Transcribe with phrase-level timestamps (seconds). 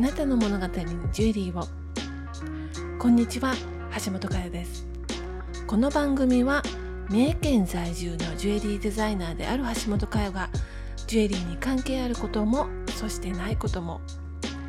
[0.00, 0.72] なたの物語に
[1.12, 1.68] ジュエリーを。
[2.98, 3.52] こんにちは
[4.02, 4.86] 橋本佳代です。
[5.66, 6.62] この番組は
[7.10, 10.48] 三重県在住のジュエリーデザイナーである橋本佳代が
[11.06, 12.66] ジュエリーに関係あることも
[12.96, 14.00] そしてないことも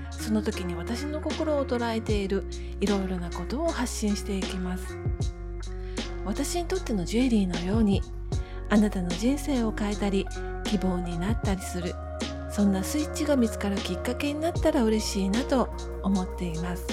[0.09, 2.43] その時に私の心を捉えている
[2.81, 4.97] いろいろなことを発信していきます。
[6.25, 8.01] 私にとってのジュエリーのように
[8.69, 10.27] あなたの人生を変えたり
[10.65, 11.95] 希望になったりする
[12.51, 15.69] そんなスイッチが見つかるきっかけになったら嬉しいなと
[16.03, 16.85] 思っています。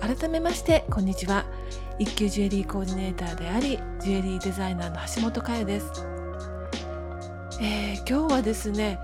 [0.00, 1.46] 改めましてこんにちは。
[1.98, 5.86] 一級ジュエリーコーディネーターでありジュエリーデザイナーの橋本佳代です、
[7.60, 8.98] えー、今日はですね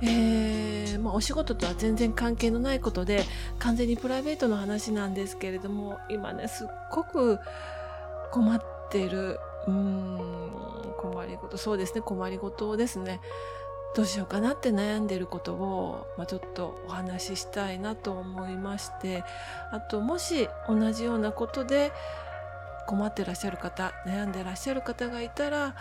[0.00, 3.24] えー、まあ、お仕事とは全然関係のないことで
[3.58, 7.38] 完全にプライベートの話なんですけれども今ねすっごく
[8.30, 13.20] 困っているうーん困りごとそうですね困りごとですね。
[13.94, 19.22] どうしようかなって悩んでることを、まあ、ちょっとお話ししたいなと思いまして
[19.70, 21.92] あともし同じようなことで
[22.86, 25.76] 困ってらっしゃる方悩んでらっしゃる方がいたら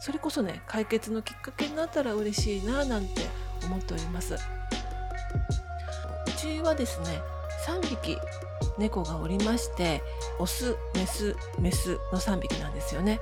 [0.00, 3.22] それこそね解決のきっかけになったら嬉しいななんて
[3.64, 4.34] 思っております。
[4.34, 4.38] う
[6.36, 7.20] ちはですね
[7.66, 8.16] 3匹
[8.78, 10.02] 猫がおりまして
[10.38, 13.20] オスメスメスの3匹なんですよね。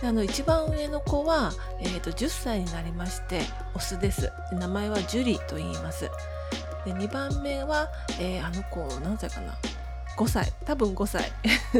[0.00, 3.40] であの一番上の子は、えーと、10歳になりまして
[3.74, 4.22] オスです。
[4.50, 6.10] で名前はジュリと言います。
[6.84, 7.88] で2番目は、
[8.20, 9.54] えー、あの子何歳かな
[10.16, 10.52] ？5歳。
[10.66, 11.32] 多分5歳。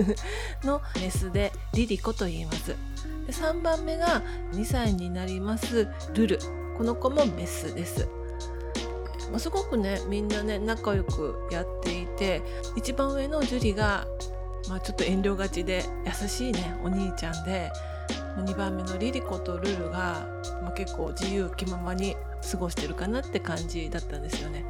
[0.65, 2.69] のメスでリリコと言います。
[2.69, 6.39] で3番目が2歳になりますルル。
[6.79, 8.09] この子もメスです。
[9.33, 12.43] まあ、すごくねみんなね仲良くやっていて
[12.77, 14.07] 一番上のジュリが、
[14.69, 17.73] まあ、ちょっと遠慮がちで優しいねお兄ちゃんで
[18.37, 20.27] 2番目のリリコとルルが、
[20.63, 22.15] まあ、結構自由気ままに
[22.51, 24.65] 過ごしてるかなって感じだったんですよね。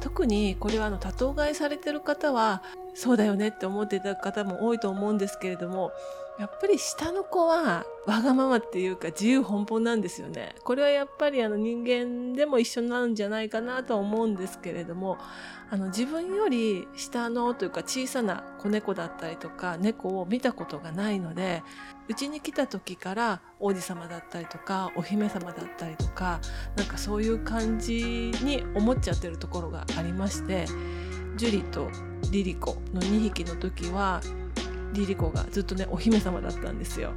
[0.00, 2.62] 特にこれはあの多頭飼いされてる方は
[2.94, 5.92] そうだよねって思っていた方も多いと思うんですけれども
[6.38, 10.54] やっぱり下の子はわがままっていうか自由奔放なんですよね。
[10.64, 15.18] これはやっぱりあの人間でも一緒なんじゃないかなとは思うんですけれども、
[15.70, 21.62] あの自分より下のというか小さな子猫だったりとか猫を見たことがないので、
[22.08, 26.40] うちに来た時から王子様だったりとかお姫様だったりとか、
[26.76, 30.66] なんかそういう感じに思っちゃってるところがありまして、
[31.36, 31.88] ジュリと
[32.30, 34.20] リリコの2匹の時は
[34.92, 37.12] リリコがずっとねお姫様だったんですよ。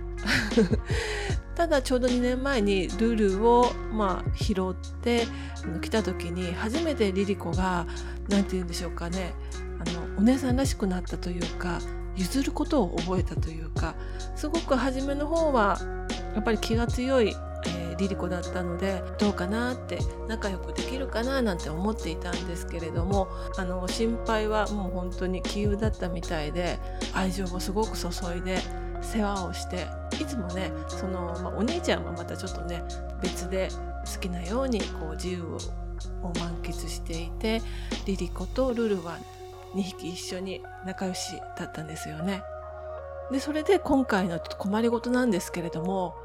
[1.56, 5.26] ただちょうど2年前にルルをまあ拾って
[5.82, 7.88] 来た時に初めてリリコが
[8.28, 9.34] 何て言うんでしょうかね
[9.80, 11.80] あのお姉さんらしくなったというか
[12.18, 13.96] 譲ることを覚えたというか
[14.36, 15.80] すごく初めの方は
[16.34, 17.34] やっぱり気が強い
[17.98, 26.80] リリコだったのでどうかなって仲良くできるかななんて思っていたんですけれどもあの心配はもう本当に杞憂だったみたいで
[27.14, 28.08] 愛情をすごく注
[28.38, 28.60] いで
[29.02, 29.88] 世話をして
[30.20, 32.84] いつもねその、まあ、お兄ちゃんはまたちょっとね
[33.22, 33.70] 別で
[34.14, 37.62] 好きなようにこう自由を満喫していて
[38.06, 39.18] リリコとルルは
[39.76, 42.42] 2匹一緒に仲良しだったんですよね。
[43.32, 46.16] でそれで今回のちょっと困りごとなんですけれども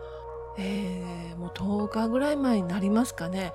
[0.58, 3.52] えー、もう10日ぐらい前になりますかね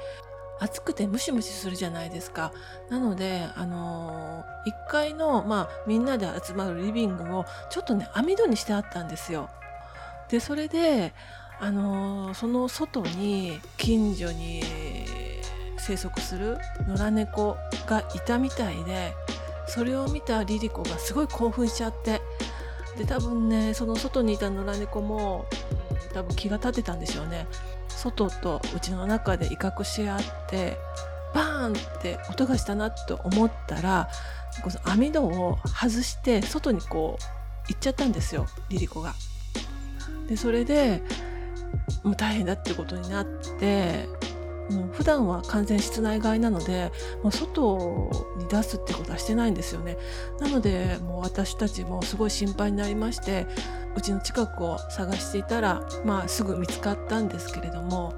[0.59, 2.53] 暑くてムシムシするじゃないですか。
[2.89, 9.50] なので、あのー、1階の、まあ、みんなで集まるリビングをちょっとね、網戸にしてあったんですよ。
[10.29, 11.13] で、それで、
[11.59, 14.63] あのー、その外に近所に
[15.78, 16.57] 生息する
[16.88, 19.13] 野良猫がいたみたいで、
[19.67, 22.22] それを見たリリコがすごい興奮しちゃって、
[22.97, 25.45] で、多分ね、その外にいた野良猫も、
[26.15, 27.45] 多分気が立てたんでしょうね
[27.89, 30.77] 外とうちの中で威嚇し合って
[31.33, 34.07] バーンって音がしたなと思ったら
[34.63, 37.23] この網戸を外して外にこう
[37.67, 39.13] 行っちゃったんですよリリコが。
[40.29, 41.03] でそれで
[42.03, 43.25] もう大変だってことになっ
[43.59, 44.07] て
[44.72, 46.91] もう普段は完全室内外なので
[47.22, 49.97] もう外に出すってことはしてないんですよね
[50.40, 53.45] なのでもう私たちもすごい心配になりまして
[53.95, 58.13] うちの近くを探していたら、まあ、すぐ見つかったんですけれども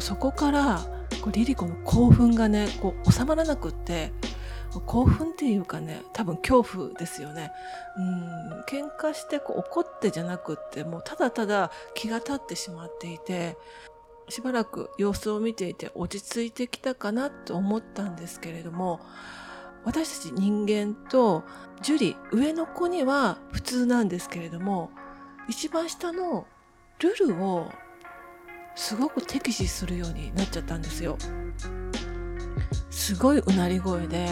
[0.00, 0.80] そこから
[1.22, 4.12] こうリリコの興奮がねこう収まらなくって
[4.84, 7.50] 興奮っていうかね多分恐怖ですよね。
[7.96, 13.56] うん喧嘩してこう怒ってじゃなくってもうただただ気が立ってしまっていて
[14.28, 19.00] しばらく様子を見ていて落ち着いてきたかなと思ったんですけれども
[19.84, 21.44] 私たち人間と
[21.80, 24.90] ジュリ上の子には普通なんですけれども
[25.48, 26.46] 一番下の
[27.00, 27.70] ルルを
[28.74, 31.16] すごく敵視するようになっちゃったんですよ。
[32.90, 34.26] すごいうなり声で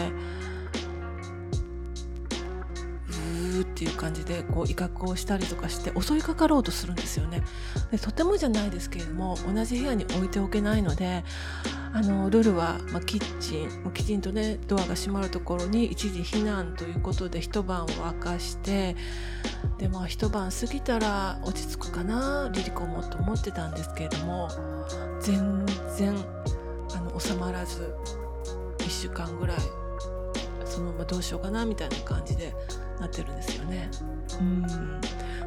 [3.59, 7.41] うっていう感じでこう威嚇をしたりとかして襲いかかろうとするんですよね
[7.91, 11.23] でとてもじゃないですけれども同じ部屋に置いておけないので
[11.95, 18.97] あのルルは、まあ、キッチンきちんとねドアが閉まるところに一時避難ということで一晩を明かして
[19.77, 24.49] でまあ一晩過ぎたら落ち着くかなリリコもと思ってたんですけれども
[25.21, 25.65] 全
[25.95, 26.13] 然
[26.93, 27.95] あの収まらず
[28.79, 29.57] 1週間ぐらい
[30.65, 32.53] そのままどうしようかなみたいな感じで
[32.99, 33.89] なってるんですよね。
[34.41, 35.01] うん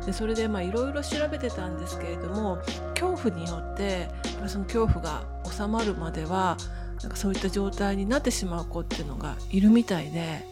[0.07, 2.57] でそれでいろいろ調べてたんですけれども
[2.99, 4.09] 恐怖によって
[4.47, 6.57] その恐怖が収まるまでは
[7.03, 10.45] なんかそういった状態になってしまう子っていうのがいるみたいで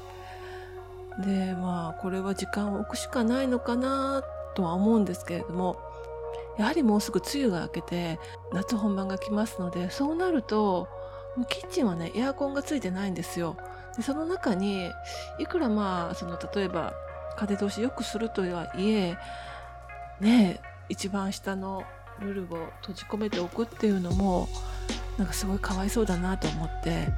[1.24, 4.22] でまあこれは時間を置くしかないのかな
[4.56, 5.78] とは思うんですけれども
[6.58, 8.18] やはりもうすぐ梅雨が明けて
[8.52, 10.88] 夏本番が来ますのでそうなると
[11.48, 13.58] キッチンはねエアコンがついてないんですよ。
[13.96, 14.90] でその中に
[15.38, 16.94] いくらまあその例えば
[17.36, 19.18] 風通し良くするとはいえ
[20.20, 21.84] ね一番下の
[22.20, 24.48] ルルを閉じ込めておくっていうのも
[25.18, 27.08] なんかすごいかわいそうだなと思って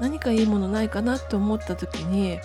[0.00, 2.38] 何かいいものないかなと思った時に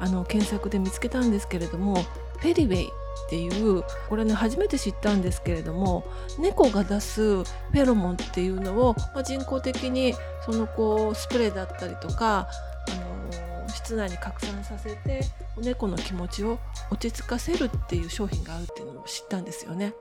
[0.00, 2.02] あの検索で見つけたんですけれども
[2.38, 6.04] フェリウェイっていうこれね初めて知ったんですけれども
[6.38, 10.14] 猫が出すフェロモンっていうのを、まあ、人工的に
[10.44, 12.48] そのこうスプレーだったりとか、
[12.90, 15.22] あのー、室内に拡散させて
[15.56, 16.58] 猫の気持ちを
[16.90, 19.94] 落ち着かせるっていう商品があるっていうのを知ったんですよね。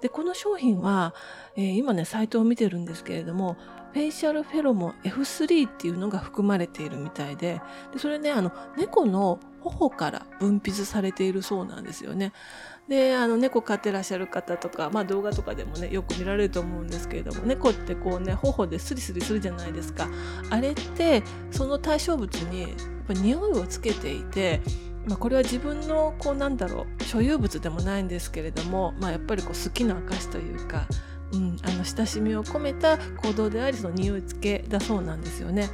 [0.00, 1.14] でこの商品は、
[1.56, 3.56] えー、今ねサイトを見てるんですけれども
[3.92, 7.62] フェイシャルフェロモン F3 っていうのが含まれているみたいで
[7.92, 12.32] でそれねあの猫の頬から分泌されているそうなんですよね。
[12.88, 20.08] であの猫飼ってらっしゃる方とか、まあ、動画とかでもねよく見られると思うんですけれども猫ってこうね頬でスリスリするじゃないですか
[20.50, 22.70] あれってその対象物にやっ
[23.08, 24.60] ぱ匂いをつけていて
[25.06, 30.86] まあ、これは自分のこうなんだろう所有物でもないんですけれども、まあ、やっぱりこう好きな証というか、
[31.32, 35.70] うん、あの親しみを込めた行動でありその匂い付けだそうなんですよね。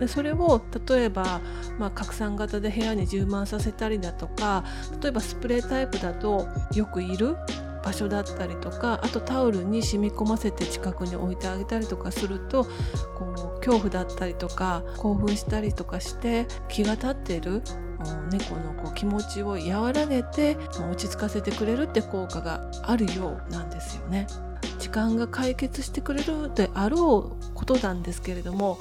[0.00, 1.42] でそれを例えば、
[1.78, 4.64] まあ、拡散型で部屋に充満させたりだとか
[5.02, 7.36] 例えばスプレータイプだとよくいる
[7.82, 12.64] 場所だったりとかあとタオルに染み込ませて近くに置いてあげたりとかすると
[13.14, 17.62] こう恐怖だったりとか興奮したりとかして気が立っている
[18.30, 20.56] 猫のこう気持ちを和らげて
[20.90, 24.26] 落ち着かせてくれるって効果があるようなんですよね。
[24.78, 28.78] 時間が解決してくれるであろうことなんですけれども、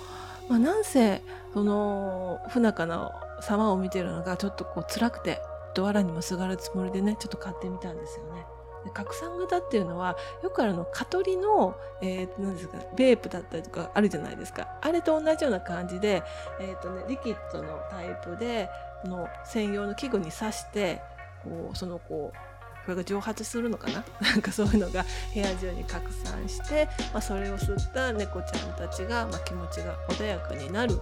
[0.50, 1.22] まあ、なんせ
[1.54, 3.12] その不仲な
[3.42, 5.40] 様を見てるのがちょっとこう辛くて
[5.76, 8.46] ドアラにもすがるつもりでねちょっと買ってみたんですよね。
[8.94, 16.24] 拡散型っていうのはよくあるの蚊取りの、えー、何ですかベープだったりとかあるじゃないですかあれと同じような感じで、
[16.60, 18.70] えーとね、リキッドのタイプで
[19.06, 21.02] の専用の器具に刺して
[21.44, 22.38] こうそのこう
[22.86, 24.04] これが蒸発するのかな？
[24.22, 31.00] なんかそういうのが部屋中に拡散して、まあ、それを吸った猫ちゃんたちが、まあ、気持ちが穏やかになる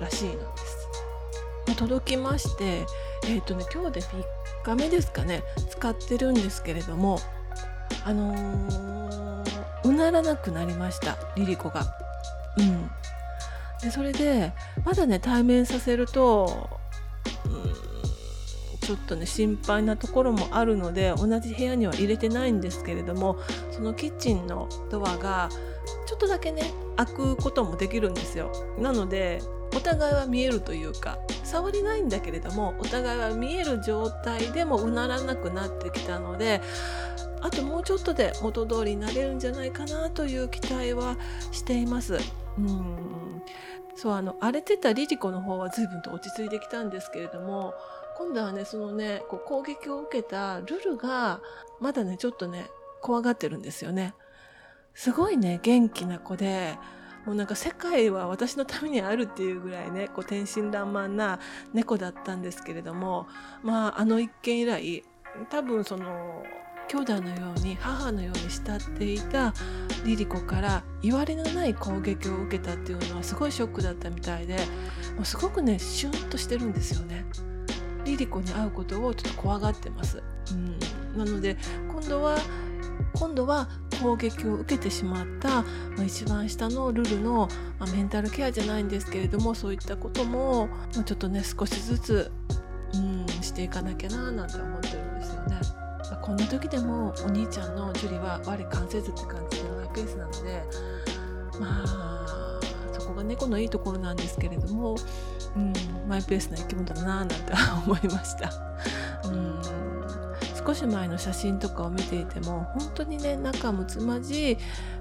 [0.00, 0.84] らしいなんです。
[1.76, 2.86] 届きまして、
[3.24, 4.22] え、ー、とね、今日で3
[4.64, 5.42] 日目ですかね。
[5.70, 7.18] 使ってるんですけれども
[8.04, 11.16] あのー、うならなくなりました。
[11.36, 11.84] リリコが。
[12.56, 12.90] うん、
[13.82, 14.52] でそれで
[14.84, 16.68] まだね対面させると
[17.46, 17.74] うん
[18.78, 23.38] ちょっとね心配なところもあるので同じ部屋には入れてないんですけれども
[23.70, 25.48] そのキッチンのドアが
[26.06, 26.62] ちょっとだけね
[26.96, 28.52] 開くこともできるんですよ。
[28.78, 29.42] なので
[29.74, 36.60] お互いは見えるというか触りないんだけれどもお互いは見える状態でもうならなくなってきたので
[37.40, 41.16] あともうちょっとで元通りになれるんじゃないかなという期待は
[41.52, 42.18] しています。
[42.58, 43.42] うん
[43.96, 47.74] そうあの荒れてたリリコの方は随分と落ち着いてきたんですけれども
[48.16, 51.40] 今度はね、そのね、こう攻撃を受けたルルが、
[51.80, 52.70] まだね、ちょっとね、
[53.02, 54.14] 怖がってるんですよね。
[54.94, 56.78] すごいね、元気な子で、
[57.26, 61.38] もうなんか世界は私のためにあるっていうぐらいね、こう天真爛漫な
[61.72, 63.26] 猫だったんですけれども、
[63.62, 65.04] まあ、あの一件以来、
[65.50, 66.44] 多分その、
[66.88, 69.54] 兄弟のように母のように慕っていた
[70.04, 74.56] リリコから言われのない攻撃を受けたっていうのはすごいショックだったみたいで
[75.16, 77.24] もうすごくねシュンとしてるんですよね。
[78.04, 80.22] リリコに会うことをちょっと怖がってます。
[80.52, 80.78] うん、
[81.18, 81.56] なので
[81.90, 82.36] 今度は
[83.14, 83.68] 今度は
[84.04, 85.64] 攻撃を受けてしまった、ま
[86.00, 92.30] あ、一番下のルルの、まあ、メンタルケアじゃないんですけれどもそういったことも、まあ、ちょっとね少しずつ、
[92.92, 95.58] うん、していかなきゃななんて思ってるんですよね。
[96.10, 100.62] まあ、こんな時でもお兄ちゃんのジュリは我関せずって感じでマイペースなので
[101.58, 102.60] まあ
[102.92, 104.96] そこがが猫のいいところなんですけれども、
[105.56, 105.72] うん、
[106.06, 107.34] マイペースな生き物だななんて
[107.86, 108.52] 思いました。
[109.24, 109.83] うん
[110.66, 114.56] 少し前の写真とかを見ていても本当にね仲睦まじい、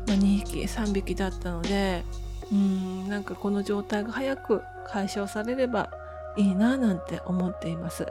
[0.07, 2.03] まあ、2匹3匹だったので
[2.51, 5.89] うんなんかこの状態が早く解消されれば
[6.37, 8.07] いいななんて思っています。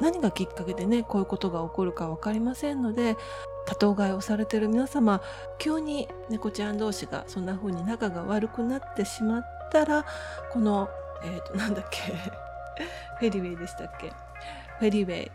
[0.00, 3.16] 何がきっかけでねこういうことが起こるか分かりませんので
[3.66, 5.22] 多頭飼いをされてる皆様
[5.58, 10.04] 急に猫ちゃん同士がそんな風に仲が悪くなってしまったら
[10.52, 10.88] この
[11.22, 12.12] えっ、ー、となんだっけ
[13.20, 14.12] フェリウェイでしたっけ？
[14.80, 15.30] フェリウェイ。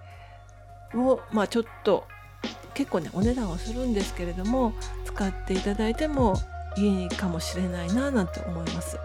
[0.96, 2.05] をまあちょっと
[2.74, 4.74] 結構ねお値段はするんですけれども
[5.05, 6.36] 使っていただいても
[6.77, 8.98] いいかもしれないななんて思います。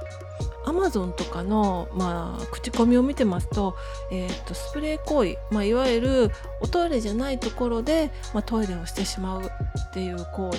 [0.67, 3.77] アマゾンとかの、まあ、口コミを見てますと,、
[4.11, 6.31] えーと、スプレー行為、まあ、いわゆる
[6.63, 10.59] おトイレじゃないところで、まあ、トイレをしてしまうっていう行為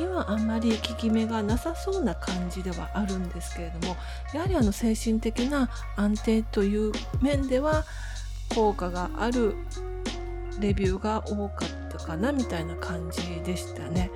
[0.00, 3.96] にはあんまり効き目がなさそうな感じではあるんですけれども
[4.32, 7.84] やはりあの精神的な安定という面では
[8.54, 9.56] 効果がある
[10.60, 14.10] レビューが多かったかなみたいな感じでしたね。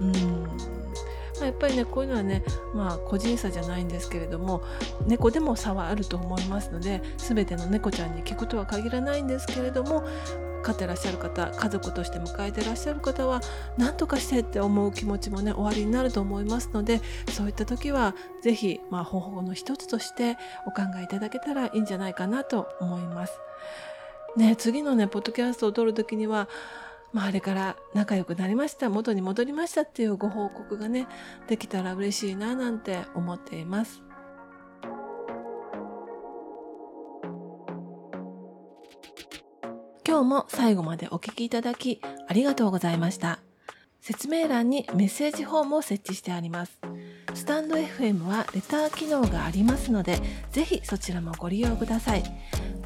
[0.00, 2.42] うんまあ、やっぱりねこういうのはね
[2.74, 4.62] まあ個人差じゃないんですけれども
[5.06, 10.02] 猫でも差はあると思いますので全ての猫ちゃんに聞くとは限らないんですけれども
[10.62, 13.40] 飼ってらっしゃる方家族として迎えてらっしゃる方は
[13.78, 17.00] 何とかしてって思う気持ちもね終わりになると思いますので
[17.30, 20.36] そういった時は是非、まあ、方法の一つとして
[20.66, 23.34] お考えいただけたらいいんじゃないかなと思います。
[24.36, 26.48] ね次のねポッドキャストを撮る時には
[27.12, 31.06] まあ、あれから仲良くなりました元に戻りましたっていうご報告がね
[31.46, 34.02] できたら嬉しいななんて思っています。
[40.06, 43.40] 今日も最後までお聞きいただきありがとうございました。
[44.00, 46.78] 説明欄にメッセージフォームを設置してあります。
[47.34, 50.20] スタンド FM はレター機能がありますので
[50.52, 52.22] ぜひそちらもご利用ください。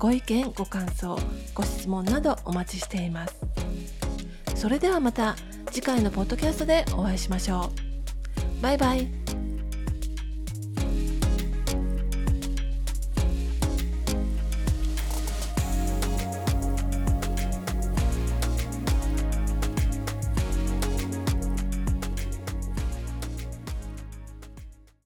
[0.00, 1.16] ご意見ご感想
[1.54, 3.36] ご質問などお待ちしています
[4.56, 5.36] それではまた
[5.70, 7.70] 次回のポッドキャストでお会いしましょ
[8.58, 8.62] う。
[8.62, 9.19] バイバイ。